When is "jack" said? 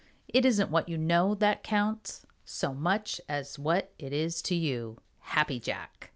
5.61-6.09